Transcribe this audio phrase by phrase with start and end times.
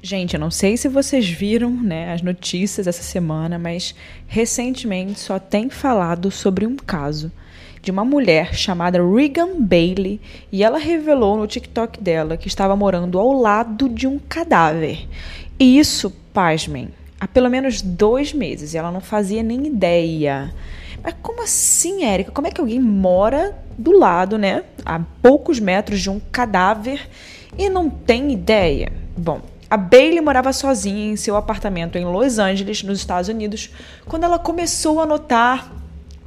[0.00, 3.96] Gente, eu não sei se vocês viram né, as notícias essa semana, mas
[4.28, 7.32] recentemente só tem falado sobre um caso
[7.82, 10.20] de uma mulher chamada Regan Bailey
[10.52, 15.08] e ela revelou no TikTok dela que estava morando ao lado de um cadáver.
[15.58, 20.54] E isso, pasmem, há pelo menos dois meses e ela não fazia nem ideia.
[21.02, 22.30] Mas como assim, Érica?
[22.30, 27.08] Como é que alguém mora do lado, né, a poucos metros de um cadáver
[27.56, 28.92] e não tem ideia?
[29.16, 29.40] Bom,
[29.70, 33.70] a Bailey morava sozinha em seu apartamento em Los Angeles, nos Estados Unidos,
[34.06, 35.70] quando ela começou a notar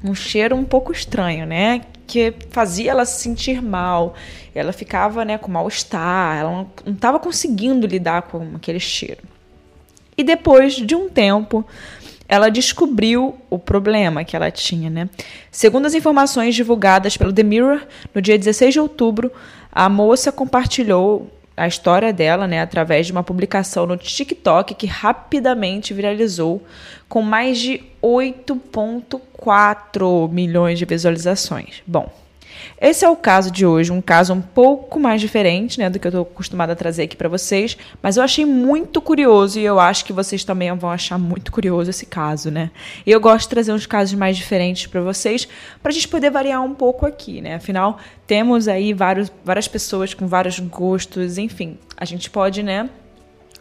[0.04, 1.82] um cheiro um pouco estranho, né?
[2.06, 4.16] Que fazia ela se sentir mal.
[4.54, 9.22] Ela ficava, né, com mal-estar, ela não estava conseguindo lidar com aquele cheiro.
[10.18, 11.66] E depois de um tempo,
[12.28, 15.10] ela descobriu o problema que ela tinha, né?
[15.50, 17.82] Segundo as informações divulgadas pelo The Mirror,
[18.14, 19.32] no dia 16 de outubro,
[19.72, 21.30] a moça compartilhou
[21.62, 26.66] a história dela, né, através de uma publicação no TikTok que rapidamente viralizou
[27.08, 31.84] com mais de 8.4 milhões de visualizações.
[31.86, 32.12] Bom,
[32.80, 36.08] esse é o caso de hoje, um caso um pouco mais diferente né, do que
[36.08, 39.80] eu estou acostumada a trazer aqui para vocês, mas eu achei muito curioso e eu
[39.80, 42.72] acho que vocês também vão achar muito curioso esse caso, né?
[43.06, 45.48] E eu gosto de trazer uns casos mais diferentes para vocês,
[45.82, 47.56] para a gente poder variar um pouco aqui, né?
[47.56, 52.90] Afinal, temos aí vários, várias pessoas com vários gostos, enfim, a gente pode, né?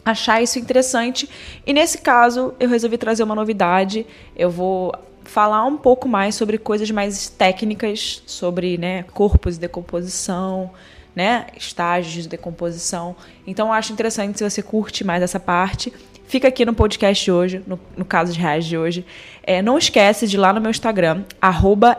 [0.03, 1.29] Achar isso interessante.
[1.65, 4.05] E nesse caso, eu resolvi trazer uma novidade.
[4.35, 4.91] Eu vou
[5.23, 10.71] falar um pouco mais sobre coisas mais técnicas, sobre né, corpos de decomposição,
[11.15, 13.15] né, estágios de decomposição.
[13.45, 15.93] Então, acho interessante se você curte mais essa parte.
[16.27, 19.05] Fica aqui no podcast de hoje, no, no caso de reais de hoje.
[19.43, 21.97] É, não esquece de ir lá no meu Instagram, arroba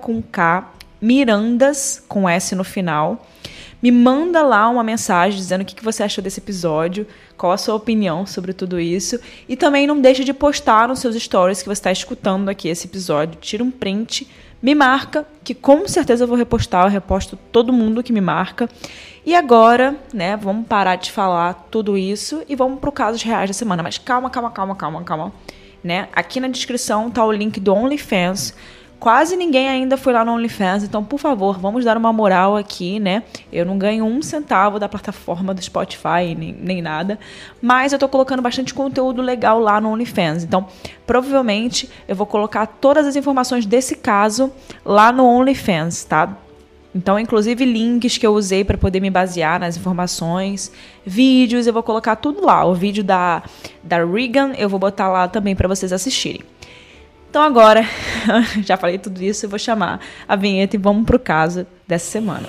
[0.00, 3.26] com K, Mirandas com S no final.
[3.86, 7.06] Me manda lá uma mensagem dizendo o que você achou desse episódio,
[7.38, 9.16] qual a sua opinião sobre tudo isso.
[9.48, 12.88] E também não deixe de postar nos seus stories que você está escutando aqui esse
[12.88, 13.38] episódio.
[13.40, 14.28] Tira um print,
[14.60, 18.68] me marca, que com certeza eu vou repostar, eu reposto todo mundo que me marca.
[19.24, 23.24] E agora, né, vamos parar de falar tudo isso e vamos para o caso de
[23.24, 23.84] reais da semana.
[23.84, 25.32] Mas calma, calma, calma, calma, calma.
[25.84, 26.08] Né?
[26.12, 28.52] Aqui na descrição tá o link do OnlyFans
[28.98, 32.98] Quase ninguém ainda foi lá no OnlyFans, então por favor, vamos dar uma moral aqui,
[32.98, 33.24] né?
[33.52, 37.18] Eu não ganho um centavo da plataforma do Spotify, nem, nem nada,
[37.60, 40.44] mas eu tô colocando bastante conteúdo legal lá no OnlyFans.
[40.44, 40.66] Então,
[41.06, 44.50] provavelmente eu vou colocar todas as informações desse caso
[44.82, 46.34] lá no OnlyFans, tá?
[46.94, 50.72] Então, inclusive links que eu usei para poder me basear nas informações,
[51.04, 52.64] vídeos, eu vou colocar tudo lá.
[52.64, 53.42] O vídeo da,
[53.82, 56.40] da Regan eu vou botar lá também para vocês assistirem.
[57.36, 57.82] Então agora,
[58.64, 62.48] já falei tudo isso, eu vou chamar a vinheta e vamos pro caso dessa semana.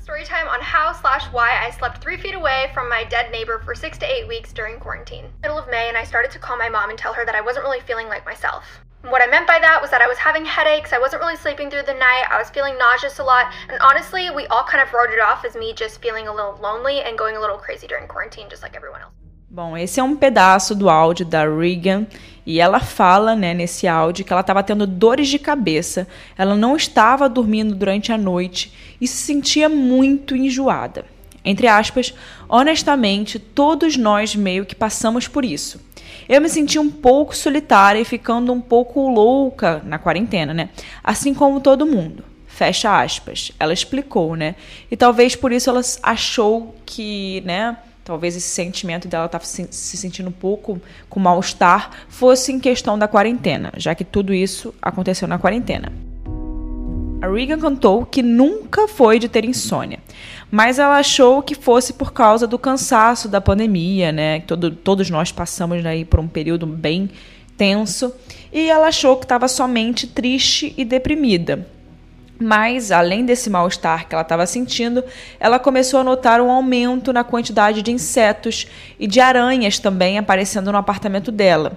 [0.00, 3.60] Story time on how slash why I slept three feet away from my dead neighbor
[3.62, 5.26] for six to eight weeks during quarantine.
[5.42, 7.42] Middle of May, and I started to call my mom and tell her that I
[7.42, 8.64] wasn't really feeling like myself.
[9.10, 11.68] What I meant by that was that I was having headaches, I wasn't really sleeping
[11.68, 14.94] through the night, I was feeling nauseous a lot, and honestly, we all kind of
[14.94, 17.86] wrote it off as me just feeling a little lonely and going a little crazy
[17.86, 19.12] during quarantine, just like everyone else.
[19.50, 22.06] Bom, esse é um pedaço do áudio da Regan
[22.46, 26.74] e ela fala, né, nesse áudio que ela estava tendo dores de cabeça, ela não
[26.74, 31.04] estava dormindo durante a noite e se sentia muito enjoada.
[31.44, 32.14] Entre aspas,
[32.48, 35.78] honestamente, todos nós meio que passamos por isso.
[36.28, 40.70] Eu me senti um pouco solitária e ficando um pouco louca na quarentena, né?
[41.02, 42.24] Assim como todo mundo.
[42.46, 43.52] Fecha aspas.
[43.58, 44.54] Ela explicou, né?
[44.90, 47.76] E talvez por isso ela achou que, né?
[48.04, 52.98] Talvez esse sentimento dela estar tá se sentindo um pouco com mal-estar fosse em questão
[52.98, 55.90] da quarentena, já que tudo isso aconteceu na quarentena.
[57.24, 59.98] A Regan contou que nunca foi de ter insônia,
[60.50, 64.40] mas ela achou que fosse por causa do cansaço da pandemia, né?
[64.40, 67.08] Todo, todos nós passamos aí por um período bem
[67.56, 68.14] tenso,
[68.52, 71.66] e ela achou que estava somente triste e deprimida.
[72.38, 75.02] Mas, além desse mal-estar que ela estava sentindo,
[75.40, 78.66] ela começou a notar um aumento na quantidade de insetos
[79.00, 81.72] e de aranhas também aparecendo no apartamento dela,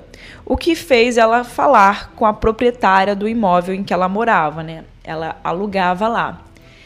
[0.45, 4.83] o que fez ela falar com a proprietária do imóvel em que ela morava, né?
[5.07, 6.43] Ela alugava lá.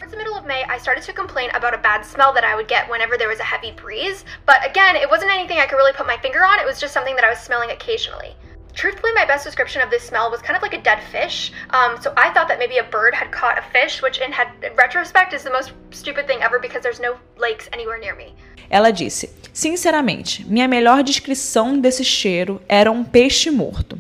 [0.10, 2.68] The middle of May, I started to complain about a bad smell that I would
[2.68, 4.26] get whenever there was a heavy breeze.
[4.46, 6.94] But again, it wasn't anything I could really put my finger on, it was just
[6.94, 8.36] something that I was smelling occasionally.
[8.74, 11.52] Truthfully, my best description of this smell was kind of like a dead fish.
[11.72, 14.34] Um, so I thought that maybe a bird had caught a fish, which in,
[14.64, 18.34] in retrospect is the most stupid thing ever because there's no lakes anywhere near me.
[18.70, 24.00] Ela disse: Sinceramente, minha melhor descrição desse cheiro era um peixe morto.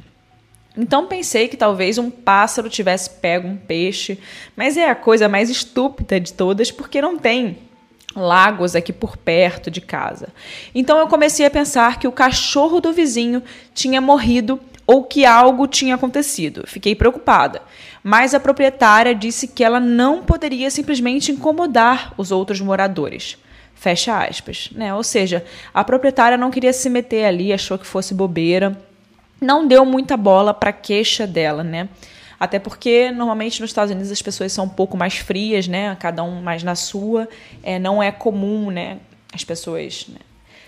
[0.77, 4.17] Então pensei que talvez um pássaro tivesse pego um peixe,
[4.55, 7.57] mas é a coisa mais estúpida de todas porque não tem
[8.15, 10.29] lagos aqui por perto de casa.
[10.73, 15.67] Então eu comecei a pensar que o cachorro do vizinho tinha morrido ou que algo
[15.67, 16.63] tinha acontecido.
[16.65, 17.61] Fiquei preocupada,
[18.03, 23.37] mas a proprietária disse que ela não poderia simplesmente incomodar os outros moradores.
[23.75, 24.93] Fecha aspas, né?
[24.93, 28.77] Ou seja, a proprietária não queria se meter ali, achou que fosse bobeira
[29.41, 31.89] não deu muita bola para queixa dela, né?
[32.39, 35.95] Até porque normalmente nos Estados Unidos as pessoas são um pouco mais frias, né?
[35.99, 37.27] Cada um mais na sua.
[37.63, 38.99] É, não é comum, né?
[39.33, 40.19] As pessoas né?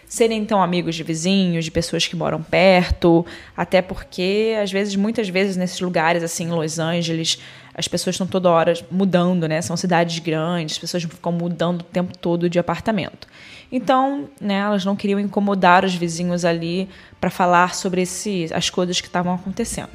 [0.07, 3.25] serem então amigos de vizinhos, de pessoas que moram perto.
[3.57, 7.39] Até porque às vezes, muitas vezes nesses lugares assim, em Los Angeles,
[7.73, 9.61] as pessoas estão toda hora mudando, né?
[9.61, 13.27] São cidades grandes, as pessoas ficam mudando o tempo todo de apartamento.
[13.75, 16.87] Então, né, elas não queriam incomodar os vizinhos ali
[17.19, 19.89] para falar sobre esse, as coisas que estavam acontecendo.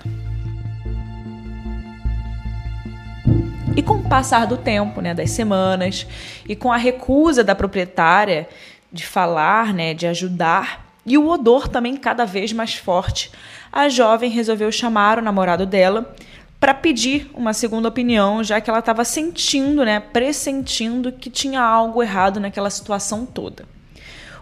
[3.77, 6.09] E com o passar do tempo, né, das semanas,
[6.49, 8.49] e com a recusa da proprietária
[8.93, 13.31] de falar, né, de ajudar, e o odor também cada vez mais forte,
[13.71, 16.17] a jovem resolveu chamar o namorado dela
[16.61, 22.03] para pedir uma segunda opinião, já que ela estava sentindo, né, pressentindo que tinha algo
[22.03, 23.65] errado naquela situação toda.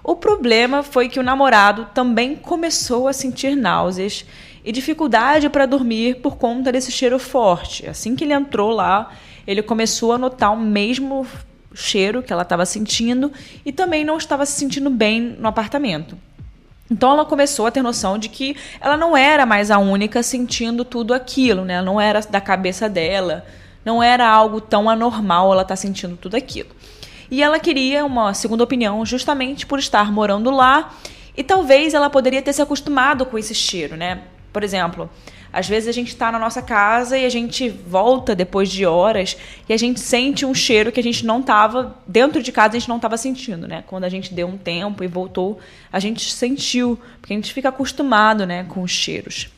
[0.02, 4.24] O problema foi que o namorado também começou a sentir náuseas
[4.64, 7.88] e dificuldade para dormir por conta desse cheiro forte.
[7.88, 9.12] Assim que ele entrou lá,
[9.46, 11.26] ele começou a notar o mesmo
[11.74, 13.32] cheiro que ela estava sentindo
[13.64, 16.16] e também não estava se sentindo bem no apartamento.
[16.90, 20.84] Então ela começou a ter noção de que ela não era mais a única sentindo
[20.84, 21.82] tudo aquilo, né?
[21.82, 23.44] Não era da cabeça dela,
[23.84, 26.70] não era algo tão anormal ela estar tá sentindo tudo aquilo.
[27.30, 30.92] E ela queria uma segunda opinião justamente por estar morando lá
[31.36, 34.22] e talvez ela poderia ter se acostumado com esse cheiro, né?
[34.52, 35.10] Por exemplo,
[35.56, 39.38] às vezes a gente está na nossa casa e a gente volta depois de horas
[39.66, 42.78] e a gente sente um cheiro que a gente não estava dentro de casa a
[42.78, 43.82] gente não estava sentindo, né?
[43.86, 45.58] Quando a gente deu um tempo e voltou,
[45.90, 49.48] a gente sentiu, porque a gente fica acostumado, né, com os cheiros.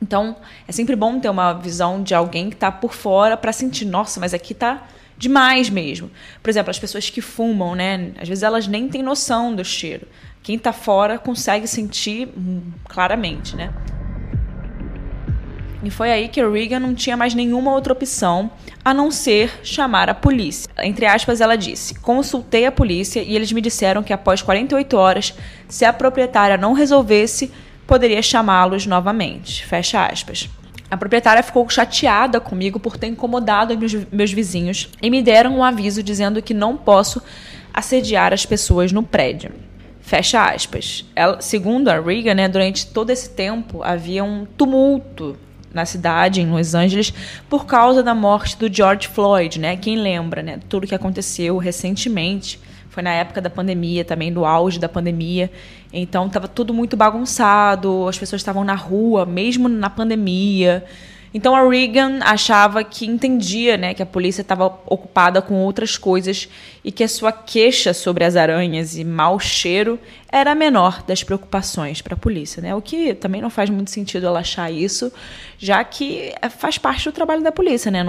[0.00, 0.36] Então,
[0.66, 4.18] é sempre bom ter uma visão de alguém que está por fora para sentir, nossa,
[4.18, 4.88] mas aqui está
[5.18, 6.10] demais mesmo.
[6.42, 8.12] Por exemplo, as pessoas que fumam, né?
[8.18, 10.08] Às vezes elas nem têm noção do cheiro.
[10.42, 13.70] Quem está fora consegue sentir hum, claramente, né?
[15.86, 18.50] E foi aí que Regan não tinha mais nenhuma outra opção
[18.84, 20.68] a não ser chamar a polícia.
[20.82, 25.34] Entre aspas, ela disse: Consultei a polícia e eles me disseram que após 48 horas,
[25.68, 27.52] se a proprietária não resolvesse,
[27.86, 29.64] poderia chamá-los novamente.
[29.64, 30.48] Fecha aspas.
[30.90, 35.62] A proprietária ficou chateada comigo por ter incomodado meus, meus vizinhos e me deram um
[35.62, 37.22] aviso dizendo que não posso
[37.72, 39.52] assediar as pessoas no prédio.
[40.00, 41.04] Fecha aspas.
[41.14, 45.36] Ela, segundo a Regan, né, durante todo esse tempo havia um tumulto
[45.76, 47.12] na cidade, em Los Angeles,
[47.48, 49.76] por causa da morte do George Floyd, né?
[49.76, 50.58] Quem lembra, né?
[50.68, 52.58] Tudo que aconteceu recentemente.
[52.88, 55.50] Foi na época da pandemia, também do auge da pandemia.
[55.92, 60.82] Então estava tudo muito bagunçado, as pessoas estavam na rua, mesmo na pandemia.
[61.36, 66.48] Então a Reagan achava que entendia, né, que a polícia estava ocupada com outras coisas
[66.82, 70.00] e que a sua queixa sobre as aranhas e mau cheiro
[70.32, 72.74] era a menor das preocupações para a polícia, né?
[72.74, 75.12] O que também não faz muito sentido ela achar isso,
[75.58, 78.02] já que faz parte do trabalho da polícia, né?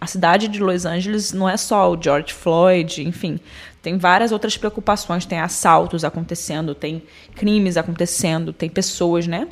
[0.00, 3.40] A cidade de Los Angeles não é só o George Floyd, enfim,
[3.82, 7.02] tem várias outras preocupações, tem assaltos acontecendo, tem
[7.34, 9.48] crimes acontecendo, tem pessoas, né?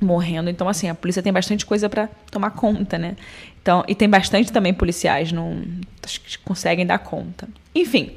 [0.00, 0.50] Morrendo.
[0.50, 3.16] Então, assim, a polícia tem bastante coisa para tomar conta, né?
[3.60, 5.62] Então, e tem bastante também policiais, não
[6.44, 7.48] conseguem dar conta.
[7.74, 8.12] Enfim,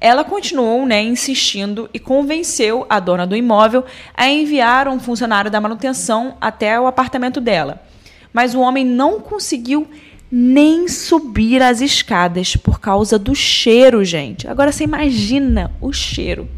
[0.00, 5.60] ela continuou, né, insistindo e convenceu a dona do imóvel a enviar um funcionário da
[5.60, 7.82] manutenção até o apartamento dela.
[8.32, 9.88] Mas o homem não conseguiu
[10.30, 14.46] nem subir as escadas por causa do cheiro, gente.
[14.46, 16.48] Agora você imagina o cheiro.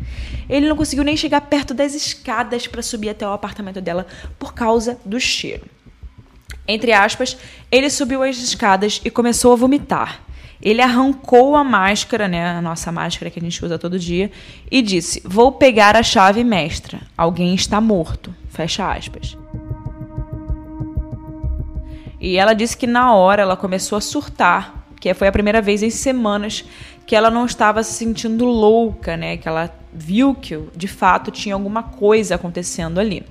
[0.49, 4.07] Ele não conseguiu nem chegar perto das escadas para subir até o apartamento dela
[4.39, 5.67] por causa do cheiro.
[6.67, 7.37] Entre aspas,
[7.71, 10.21] ele subiu as escadas e começou a vomitar.
[10.61, 14.31] Ele arrancou a máscara, né, a nossa máscara que a gente usa todo dia,
[14.71, 17.01] e disse: Vou pegar a chave mestra.
[17.17, 18.35] Alguém está morto.
[18.51, 19.37] Fecha aspas.
[22.21, 25.83] E ela disse que na hora ela começou a surtar, que foi a primeira vez
[25.83, 26.65] em semanas
[27.07, 29.37] que ela não estava se sentindo louca, né?
[29.37, 33.25] Que ela viu que de fato tinha alguma coisa acontecendo ali.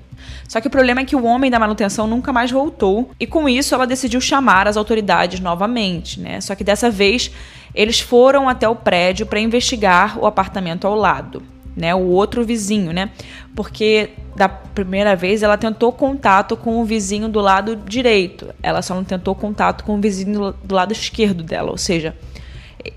[0.48, 3.48] Só que o problema é que o homem da manutenção nunca mais voltou e com
[3.48, 6.42] isso ela decidiu chamar as autoridades novamente, né?
[6.42, 7.32] Só que dessa vez
[7.74, 11.42] eles foram até o prédio para investigar o apartamento ao lado.
[11.78, 13.12] né, o outro vizinho, né?
[13.56, 18.96] Porque da primeira vez ela tentou contato com o vizinho do lado direito, ela só
[18.96, 22.16] não tentou contato com o vizinho do lado esquerdo dela, ou seja,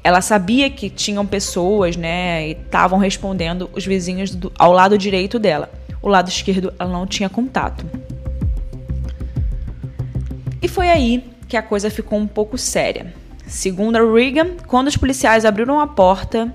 [0.02, 5.38] ela sabia que tinham pessoas, né, e estavam respondendo os vizinhos do, ao lado direito
[5.38, 5.70] dela.
[6.02, 7.84] O lado esquerdo ela não tinha contato.
[10.62, 13.12] E foi aí que a coisa ficou um pouco séria.
[13.46, 16.54] Segundo a Regan, quando os policiais abriram a porta,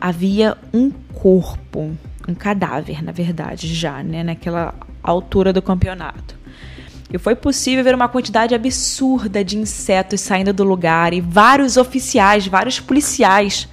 [0.00, 1.94] havia um corpo,
[2.26, 6.38] um cadáver, na verdade, já, né, naquela altura do campeonato.
[7.12, 12.46] E foi possível ver uma quantidade absurda de insetos saindo do lugar e vários oficiais,
[12.46, 13.66] vários policiais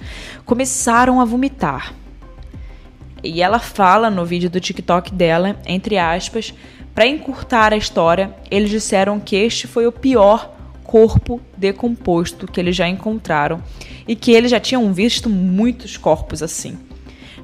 [0.44, 1.92] começaram a vomitar.
[3.22, 6.54] E ela fala no vídeo do TikTok dela, entre aspas,
[6.94, 12.74] para encurtar a história, eles disseram que este foi o pior corpo decomposto que eles
[12.74, 13.62] já encontraram
[14.08, 16.78] e que eles já tinham visto muitos corpos assim.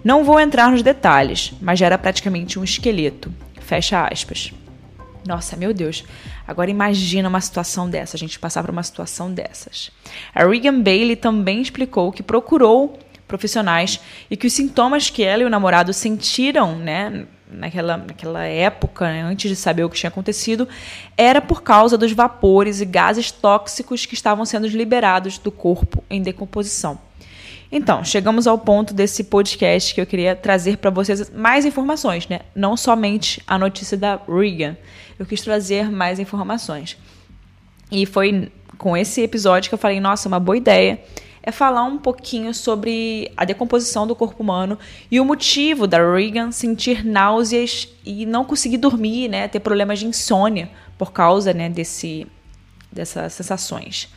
[0.02, 3.32] Não vou entrar nos detalhes, mas já era praticamente um esqueleto.
[3.61, 4.52] Fecha aspas.
[5.26, 6.05] Nossa, meu Deus.
[6.47, 9.91] Agora imagina uma situação dessa, a gente passar por uma situação dessas.
[10.35, 12.99] A Regan Bailey também explicou que procurou
[13.29, 14.00] profissionais
[14.31, 19.23] e que os sintomas que ela e o namorado sentiram, né, naquela, naquela época, né,
[19.23, 20.69] antes de saber o que tinha acontecido,
[21.17, 26.21] era por causa dos vapores e gases tóxicos que estavam sendo liberados do corpo em
[26.21, 26.99] decomposição.
[27.75, 32.41] Então, chegamos ao ponto desse podcast que eu queria trazer para vocês mais informações, né?
[32.55, 34.76] Não somente a notícia da Regan.
[35.23, 36.99] Eu quis trazer mais informações.
[37.93, 41.00] E foi com esse episódio que eu falei, nossa, uma boa ideia
[41.45, 44.76] é falar um pouquinho sobre a decomposição do corpo humano
[45.09, 50.07] e o motivo da Regan sentir náuseas e não conseguir dormir, né, ter problemas de
[50.07, 52.26] insônia por causa, né, desse
[52.91, 54.09] dessas sensações.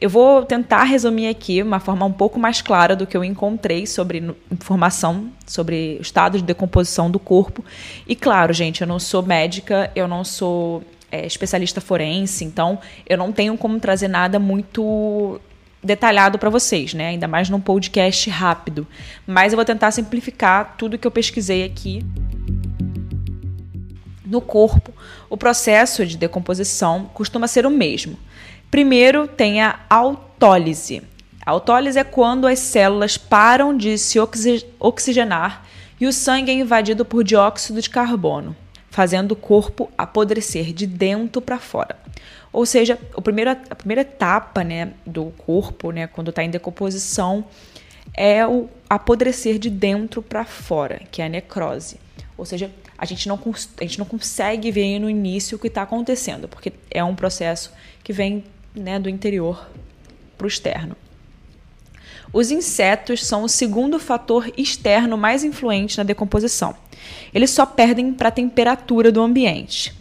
[0.00, 3.84] Eu vou tentar resumir aqui uma forma um pouco mais clara do que eu encontrei
[3.84, 7.64] sobre informação sobre o estado de decomposição do corpo.
[8.06, 12.78] E claro, gente, eu não sou médica, eu não sou é, especialista forense, então
[13.08, 15.40] eu não tenho como trazer nada muito
[15.82, 17.08] detalhado para vocês, né?
[17.08, 18.86] Ainda mais num podcast rápido.
[19.26, 22.04] Mas eu vou tentar simplificar tudo que eu pesquisei aqui.
[24.24, 24.92] No corpo,
[25.28, 28.16] o processo de decomposição costuma ser o mesmo.
[28.70, 31.02] Primeiro tem a autólise.
[31.44, 34.18] A autólise é quando as células param de se
[34.78, 35.66] oxigenar
[35.98, 38.54] e o sangue é invadido por dióxido de carbono,
[38.90, 41.96] fazendo o corpo apodrecer de dentro para fora.
[42.52, 47.46] Ou seja, o primeiro, a primeira etapa né, do corpo, né, quando está em decomposição,
[48.14, 51.98] é o apodrecer de dentro para fora, que é a necrose.
[52.36, 53.40] Ou seja, a gente não,
[53.78, 57.72] a gente não consegue ver no início o que está acontecendo, porque é um processo
[58.04, 58.44] que vem
[58.78, 59.68] né, do interior
[60.36, 60.96] para o externo.
[62.32, 66.74] Os insetos são o segundo fator externo mais influente na decomposição.
[67.32, 69.96] Eles só perdem para a temperatura do ambiente.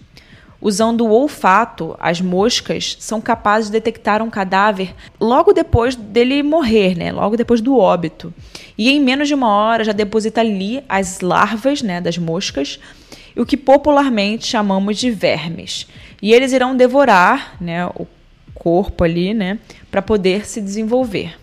[0.60, 6.98] Usando o olfato, as moscas são capazes de detectar um cadáver logo depois dele morrer,
[6.98, 7.12] né?
[7.12, 8.34] logo depois do óbito.
[8.76, 12.80] E em menos de uma hora já deposita ali as larvas né, das moscas,
[13.36, 15.88] o que popularmente chamamos de vermes.
[16.20, 18.08] E eles irão devorar né, o
[18.58, 19.60] corpo ali né,
[19.90, 21.38] para poder se desenvolver.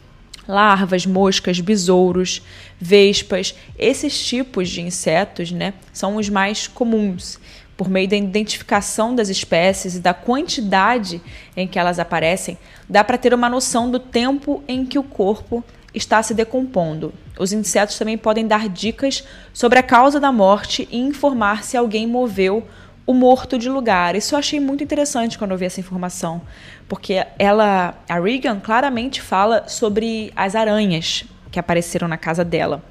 [0.47, 2.42] Larvas, moscas, besouros,
[2.78, 7.38] vespas, esses tipos de insetos né, são os mais comuns
[7.76, 11.21] por meio da identificação das espécies e da quantidade
[11.56, 12.56] em que elas aparecem,
[12.88, 17.12] dá para ter uma noção do tempo em que o corpo está se decompondo.
[17.38, 22.06] Os insetos também podem dar dicas sobre a causa da morte e informar se alguém
[22.06, 22.66] moveu
[23.06, 24.16] o morto de lugar.
[24.16, 26.40] Isso eu achei muito interessante quando eu vi essa informação,
[26.88, 32.83] porque ela, a Regan, claramente fala sobre as aranhas que apareceram na casa dela.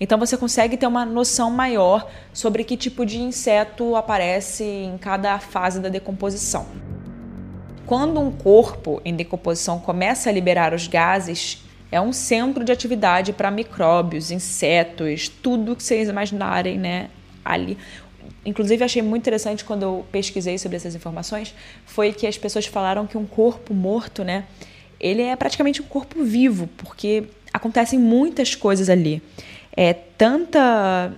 [0.00, 5.38] Então você consegue ter uma noção maior sobre que tipo de inseto aparece em cada
[5.38, 6.66] fase da decomposição.
[7.86, 13.32] Quando um corpo em decomposição começa a liberar os gases, é um centro de atividade
[13.32, 17.10] para micróbios, insetos, tudo que vocês imaginarem, né?
[17.44, 17.76] Ali.
[18.44, 21.54] Inclusive, achei muito interessante quando eu pesquisei sobre essas informações,
[21.86, 24.44] foi que as pessoas falaram que um corpo morto, né?
[25.00, 29.22] Ele é praticamente um corpo vivo, porque acontecem muitas coisas ali
[29.76, 31.12] é tanta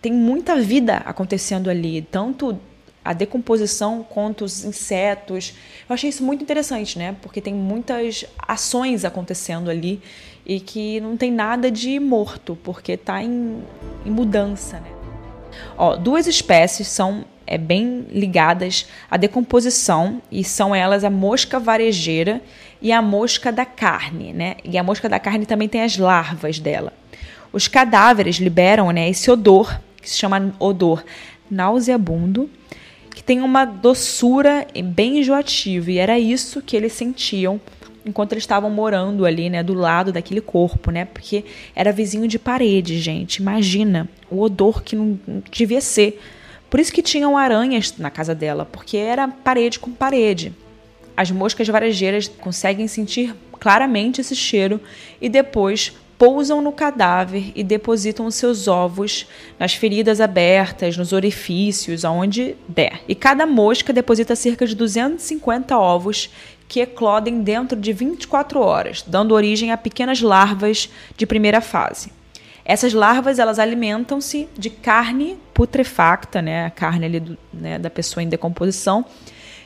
[0.00, 2.58] tem muita vida acontecendo ali, tanto
[3.02, 5.54] a decomposição quanto os insetos.
[5.88, 7.16] Eu achei isso muito interessante, né?
[7.22, 10.02] Porque tem muitas ações acontecendo ali
[10.44, 13.62] e que não tem nada de morto, porque está em,
[14.04, 14.93] em, mudança, né?
[15.76, 22.40] Ó, duas espécies são é, bem ligadas à decomposição e são elas a mosca varejeira
[22.80, 24.56] e a mosca da carne, né?
[24.64, 26.92] E a mosca da carne também tem as larvas dela.
[27.52, 31.04] Os cadáveres liberam né, esse odor, que se chama odor
[31.50, 32.50] nauseabundo,
[33.14, 35.90] que tem uma doçura bem enjoativa.
[35.92, 37.60] E era isso que eles sentiam
[38.04, 41.04] enquanto eles estavam morando ali, né, do lado daquele corpo, né?
[41.04, 41.44] Porque
[41.74, 43.36] era vizinho de parede, gente.
[43.36, 45.18] Imagina o odor que não
[45.50, 46.20] devia ser.
[46.68, 50.52] Por isso que tinham aranhas na casa dela, porque era parede com parede.
[51.16, 54.80] As moscas varejeiras conseguem sentir claramente esse cheiro
[55.20, 59.26] e depois pousam no cadáver e depositam os seus ovos
[59.58, 63.02] nas feridas abertas, nos orifícios, aonde der.
[63.08, 66.30] E cada mosca deposita cerca de 250 ovos
[66.68, 72.12] que eclodem dentro de 24 horas, dando origem a pequenas larvas de primeira fase.
[72.64, 78.22] Essas larvas elas alimentam-se de carne putrefacta, né, a carne ali do, né, da pessoa
[78.22, 79.04] em decomposição,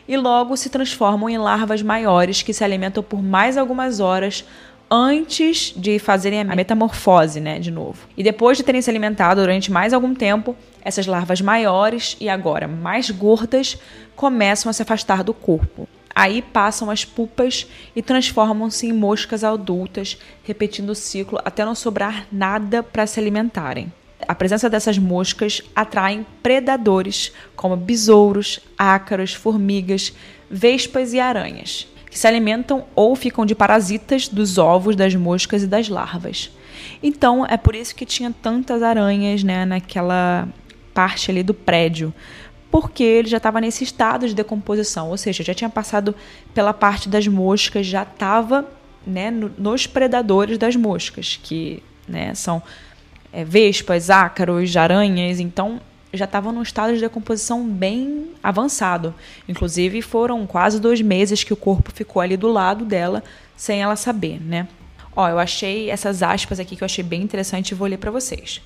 [0.06, 4.44] e logo se transformam em larvas maiores que se alimentam por mais algumas horas
[4.90, 7.98] antes de fazerem a metamorfose, né, de novo.
[8.16, 12.66] E depois de terem se alimentado durante mais algum tempo, essas larvas maiores e agora
[12.66, 13.78] mais gordas
[14.16, 15.86] começam a se afastar do corpo.
[16.18, 22.26] Aí passam as pupas e transformam-se em moscas adultas, repetindo o ciclo até não sobrar
[22.32, 23.92] nada para se alimentarem.
[24.26, 30.12] A presença dessas moscas atrai predadores como besouros, ácaros, formigas,
[30.50, 35.68] vespas e aranhas que se alimentam ou ficam de parasitas dos ovos das moscas e
[35.68, 36.50] das larvas.
[37.00, 40.48] Então, é por isso que tinha tantas aranhas né, naquela
[40.92, 42.12] parte ali do prédio,
[42.70, 46.14] porque ele já estava nesse estado de decomposição, ou seja, já tinha passado
[46.52, 48.66] pela parte das moscas, já estava
[49.06, 52.62] né, no, nos predadores das moscas, que né, são
[53.32, 55.80] é, vespas, ácaros, aranhas, então
[56.12, 59.14] já estava num estado de decomposição bem avançado.
[59.48, 63.22] Inclusive, foram quase dois meses que o corpo ficou ali do lado dela,
[63.56, 64.68] sem ela saber, né?
[65.14, 68.10] Ó, eu achei essas aspas aqui que eu achei bem interessante e vou ler para
[68.10, 68.62] vocês.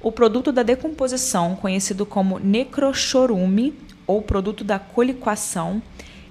[0.00, 3.74] O produto da decomposição, conhecido como necrochorume,
[4.06, 5.82] ou produto da coliquação,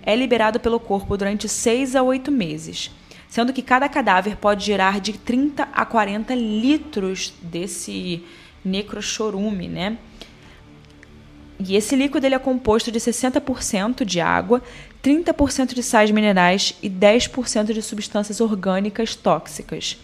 [0.02, 2.90] é liberado pelo corpo durante 6 a 8 meses,
[3.28, 8.24] sendo que cada cadáver pode gerar de 30 a 40 litros desse
[8.64, 9.98] necrochorume, né?
[11.60, 14.62] E esse líquido ele é composto de 60% de água,
[15.04, 19.98] 30% de sais minerais e 10% de substâncias orgânicas tóxicas,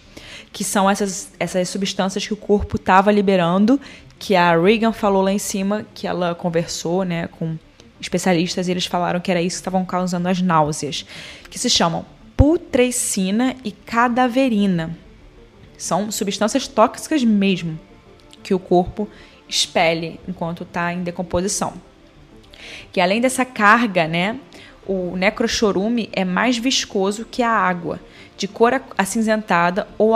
[0.54, 3.82] que são essas, essas substâncias que o corpo estava liberando,
[4.20, 7.58] que a Reagan falou lá em cima, que ela conversou né, com
[8.00, 11.06] especialistas e eles falaram que era isso que estavam causando as náuseas,
[11.50, 12.06] que se chamam
[12.38, 14.96] putrescina e cadaverina.
[15.76, 17.80] São substâncias tóxicas mesmo
[18.44, 19.10] que o corpo
[19.50, 21.74] expele enquanto está em decomposição.
[22.92, 24.40] Que além dessa carga, né,
[24.86, 28.00] o necrochorume é mais viscoso que a água,
[28.38, 30.14] de cor acinzentada ou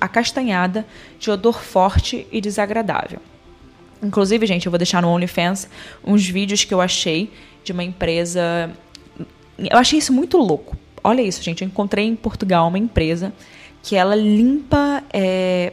[0.00, 0.86] acastanhada,
[1.18, 3.20] de odor forte e desagradável.
[4.02, 5.68] Inclusive, gente, eu vou deixar no OnlyFans
[6.04, 7.30] uns vídeos que eu achei
[7.62, 8.70] de uma empresa.
[9.58, 10.76] Eu achei isso muito louco.
[11.04, 11.62] Olha isso, gente.
[11.62, 13.32] Eu encontrei em Portugal uma empresa
[13.82, 15.72] que ela limpa, é,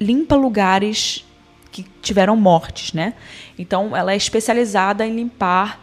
[0.00, 1.24] limpa lugares
[1.70, 3.14] que tiveram mortes, né?
[3.58, 5.80] Então, ela é especializada em limpar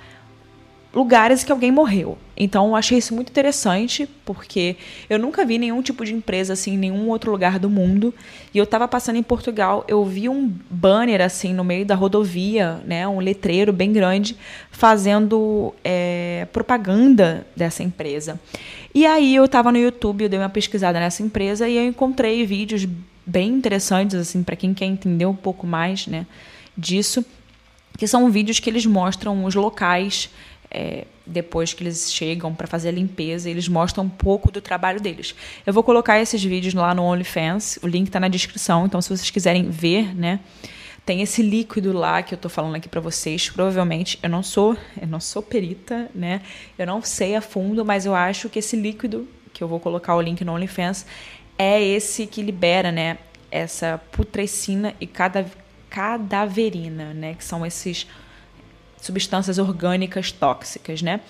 [0.94, 2.18] lugares que alguém morreu.
[2.36, 4.78] Então, eu achei isso muito interessante, porque
[5.10, 8.14] eu nunca vi nenhum tipo de empresa assim em nenhum outro lugar do mundo.
[8.54, 12.82] E eu estava passando em Portugal, eu vi um banner assim no meio da rodovia,
[12.86, 14.38] né, um letreiro bem grande,
[14.72, 18.40] fazendo é, propaganda dessa empresa.
[18.96, 22.46] E aí eu estava no YouTube, eu dei uma pesquisada nessa empresa e eu encontrei
[22.46, 22.88] vídeos
[23.26, 26.26] bem interessantes assim para quem quer entender um pouco mais, né,
[26.76, 27.24] disso,
[27.98, 30.30] que são vídeos que eles mostram os locais
[30.72, 35.00] é, depois que eles chegam para fazer a limpeza, eles mostram um pouco do trabalho
[35.00, 35.36] deles.
[35.66, 39.10] Eu vou colocar esses vídeos lá no OnlyFans, o link está na descrição, então se
[39.10, 40.40] vocês quiserem ver, né,
[41.06, 43.50] tem esse líquido lá que eu estou falando aqui para vocês.
[43.50, 46.40] Provavelmente eu não sou, eu não sou perita, né?
[46.78, 50.16] Eu não sei a fundo, mas eu acho que esse líquido que eu vou colocar
[50.16, 51.08] o link no OnlyFans
[51.58, 53.18] é esse que libera, né,
[53.50, 55.10] essa putrescina e
[55.90, 58.06] cadaverina, né, que são esses
[59.02, 61.22] substâncias orgânicas tóxicas, né?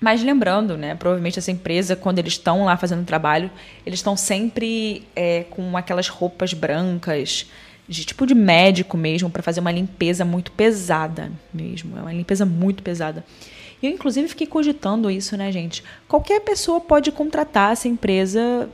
[0.00, 3.50] Mas lembrando, né, provavelmente essa empresa, quando eles estão lá fazendo trabalho,
[3.86, 7.46] eles estão sempre é, com aquelas roupas brancas,
[7.88, 11.96] de tipo de médico mesmo, para fazer uma limpeza muito pesada mesmo.
[11.98, 13.24] É uma limpeza muito pesada.
[13.82, 15.82] E eu, inclusive, fiquei cogitando isso, né, gente?
[16.08, 18.68] Qualquer pessoa pode contratar essa empresa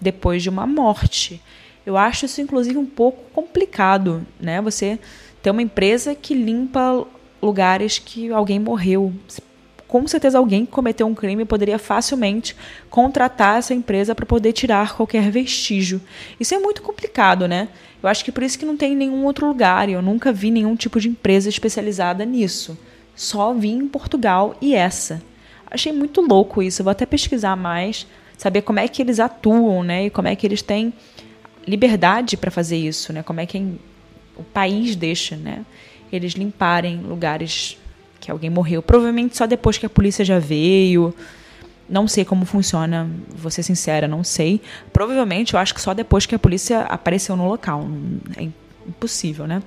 [0.00, 1.40] depois de uma morte.
[1.84, 4.60] Eu acho isso, inclusive, um pouco complicado, né?
[4.60, 4.98] Você
[5.42, 7.06] ter uma empresa que limpa
[7.42, 9.12] lugares que alguém morreu.
[9.88, 12.56] com certeza alguém que cometeu um crime poderia facilmente
[12.88, 16.00] contratar essa empresa para poder tirar qualquer vestígio.
[16.40, 17.68] Isso é muito complicado, né?
[18.02, 20.50] Eu acho que por isso que não tem nenhum outro lugar, e eu nunca vi
[20.50, 22.76] nenhum tipo de empresa especializada nisso.
[23.14, 25.22] Só vi em Portugal e essa.
[25.70, 29.82] Achei muito louco isso, eu vou até pesquisar mais, saber como é que eles atuam,
[29.82, 30.06] né?
[30.06, 30.92] E como é que eles têm
[31.66, 33.22] liberdade para fazer isso, né?
[33.22, 33.58] Como é que
[34.36, 35.64] o país deixa, né?
[36.12, 37.78] Eles limparem lugares
[38.20, 38.82] que alguém morreu.
[38.82, 41.14] Provavelmente só depois que a polícia já veio.
[41.88, 44.60] Não sei como funciona, vou ser sincera, não sei.
[44.92, 47.86] Provavelmente eu acho que só depois que a polícia apareceu no local.
[48.36, 48.48] É
[48.86, 49.62] impossível, né?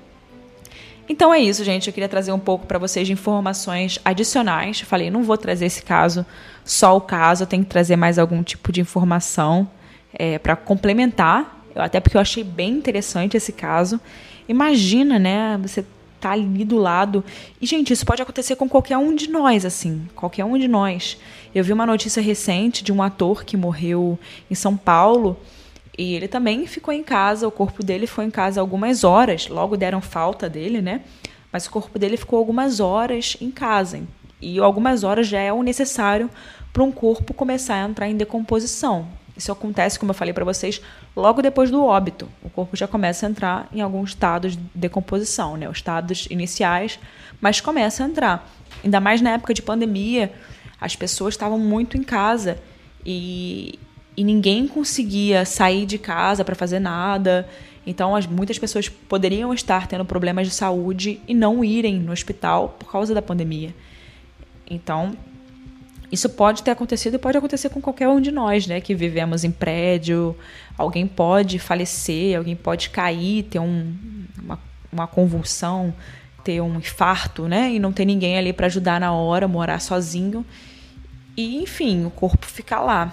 [1.08, 1.88] Então é isso, gente.
[1.88, 4.80] Eu queria trazer um pouco para vocês de informações adicionais.
[4.80, 6.26] Eu falei, não vou trazer esse caso,
[6.64, 9.70] só o caso, eu tenho que trazer mais algum tipo de informação
[10.14, 11.64] é, para complementar.
[11.76, 14.00] Até porque eu achei bem interessante esse caso.
[14.48, 15.60] Imagina, né?
[15.62, 15.86] Você
[16.26, 17.24] tá ali do lado.
[17.62, 20.08] E, gente, isso pode acontecer com qualquer um de nós, assim.
[20.16, 21.18] Qualquer um de nós.
[21.54, 24.18] Eu vi uma notícia recente de um ator que morreu
[24.50, 25.38] em São Paulo.
[25.98, 29.78] E ele também ficou em casa, o corpo dele foi em casa algumas horas, logo
[29.78, 31.02] deram falta dele, né?
[31.52, 34.02] Mas o corpo dele ficou algumas horas em casa.
[34.42, 36.30] E algumas horas já é o necessário
[36.74, 39.08] para um corpo começar a entrar em decomposição.
[39.36, 40.82] Isso acontece, como eu falei para vocês,
[41.15, 42.30] logo depois do óbito.
[42.41, 45.67] O corpo já começa a entrar em alguns estados de decomposição, né?
[45.67, 46.98] Os estados iniciais,
[47.41, 48.50] mas começa a entrar.
[48.84, 50.32] Ainda mais na época de pandemia,
[50.80, 52.58] as pessoas estavam muito em casa
[53.06, 53.78] e,
[54.15, 57.48] e ninguém conseguia sair de casa para fazer nada.
[57.86, 62.69] Então, as, muitas pessoas poderiam estar tendo problemas de saúde e não irem no hospital
[62.80, 63.76] por causa da pandemia.
[64.69, 65.15] Então,
[66.12, 68.80] isso pode ter acontecido e pode acontecer com qualquer um de nós, né?
[68.80, 70.36] Que vivemos em prédio.
[70.78, 73.94] Alguém pode falecer, alguém pode cair, ter um,
[74.41, 74.60] uma,
[74.91, 75.94] uma convulsão,
[76.44, 77.72] ter um infarto, né?
[77.74, 80.46] E não ter ninguém ali para ajudar na hora, morar sozinho.
[81.36, 83.12] E, enfim, o corpo fica lá.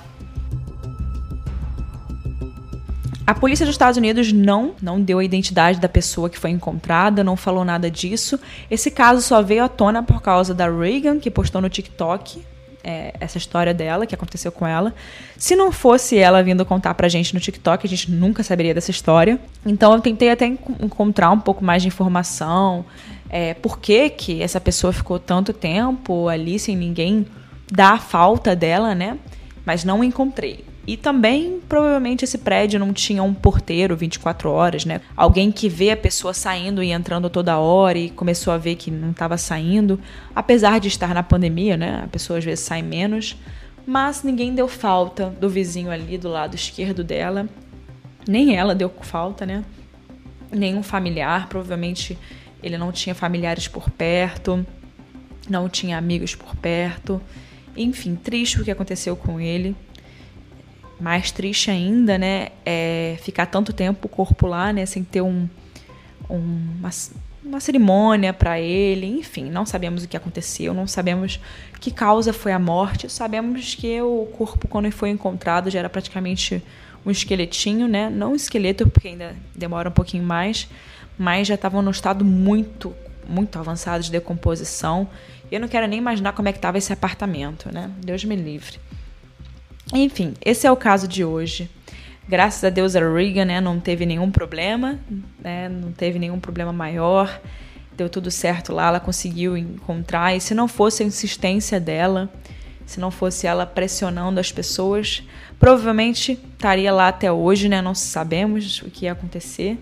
[3.24, 7.24] A polícia dos Estados Unidos não, não deu a identidade da pessoa que foi encontrada,
[7.24, 8.38] não falou nada disso.
[8.70, 12.42] Esse caso só veio à tona por causa da Reagan, que postou no TikTok
[12.84, 14.94] é, essa história dela, que aconteceu com ela.
[15.36, 18.90] Se não fosse ela vindo contar pra gente no TikTok, a gente nunca saberia dessa
[18.90, 19.38] história.
[19.64, 22.84] Então eu tentei até encontrar um pouco mais de informação.
[23.28, 27.26] É, por que, que essa pessoa ficou tanto tempo ali sem ninguém
[27.70, 29.18] dar a falta dela, né?
[29.64, 30.71] Mas não encontrei.
[30.84, 35.00] E também, provavelmente, esse prédio não tinha um porteiro 24 horas, né?
[35.16, 38.90] Alguém que vê a pessoa saindo e entrando toda hora e começou a ver que
[38.90, 40.00] não estava saindo.
[40.34, 42.02] Apesar de estar na pandemia, né?
[42.04, 43.36] A pessoa às vezes sai menos.
[43.86, 47.48] Mas ninguém deu falta do vizinho ali do lado esquerdo dela.
[48.26, 49.64] Nem ela deu falta, né?
[50.50, 51.48] Nenhum familiar.
[51.48, 52.18] Provavelmente
[52.60, 54.66] ele não tinha familiares por perto.
[55.48, 57.20] Não tinha amigos por perto.
[57.76, 59.76] Enfim, triste o que aconteceu com ele.
[61.02, 65.48] Mais triste ainda, né, é ficar tanto tempo o corpo lá, né, sem ter um,
[66.30, 66.36] um
[66.78, 66.90] uma,
[67.44, 71.40] uma cerimônia para ele, enfim, não sabemos o que aconteceu, não sabemos
[71.80, 76.62] que causa foi a morte, sabemos que o corpo quando foi encontrado já era praticamente
[77.04, 80.68] um esqueletinho, né, não um esqueleto porque ainda demora um pouquinho mais,
[81.18, 82.94] mas já estavam no estado muito,
[83.28, 85.08] muito avançado de decomposição.
[85.50, 87.90] Eu não quero nem imaginar como é que estava esse apartamento, né?
[87.98, 88.78] Deus me livre.
[89.92, 91.68] Enfim, esse é o caso de hoje.
[92.26, 94.98] Graças a Deus a Regan né, não teve nenhum problema,
[95.42, 97.40] né, não teve nenhum problema maior,
[97.94, 100.34] deu tudo certo lá, ela conseguiu encontrar.
[100.34, 102.32] E se não fosse a insistência dela,
[102.86, 105.22] se não fosse ela pressionando as pessoas,
[105.58, 107.82] provavelmente estaria lá até hoje, né?
[107.82, 109.78] Não sabemos o que ia acontecer.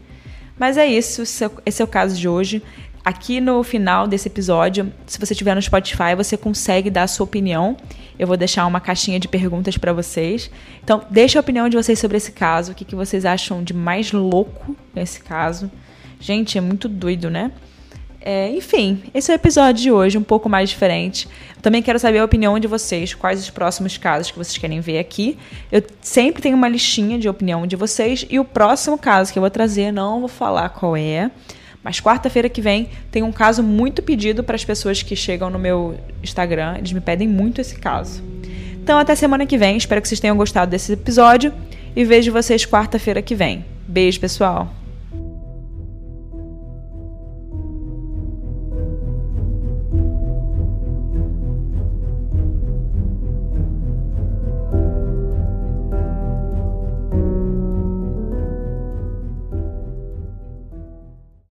[0.59, 2.63] Mas é isso, esse é o caso de hoje.
[3.05, 7.25] Aqui no final desse episódio, se você estiver no Spotify, você consegue dar a sua
[7.25, 7.77] opinião.
[8.19, 10.51] Eu vou deixar uma caixinha de perguntas para vocês.
[10.85, 12.73] Então, deixe a opinião de vocês sobre esse caso.
[12.73, 15.71] O que, que vocês acham de mais louco nesse caso?
[16.21, 17.51] Gente, é muito doido, né?
[18.23, 21.27] É, enfim, esse é o episódio de hoje, um pouco mais diferente.
[21.63, 24.99] Também quero saber a opinião de vocês, quais os próximos casos que vocês querem ver
[24.99, 25.39] aqui.
[25.73, 29.41] Eu sempre tenho uma listinha de opinião de vocês e o próximo caso que eu
[29.41, 31.31] vou trazer, não vou falar qual é,
[31.83, 35.59] mas quarta-feira que vem tem um caso muito pedido para as pessoas que chegam no
[35.59, 36.77] meu Instagram.
[36.79, 38.23] Eles me pedem muito esse caso.
[38.83, 39.77] Então, até semana que vem.
[39.77, 41.53] Espero que vocês tenham gostado desse episódio.
[41.95, 43.65] E vejo vocês quarta-feira que vem.
[43.87, 44.80] Beijo, pessoal!